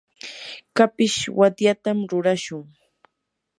[0.75, 2.65] kapish watyatam rurashun.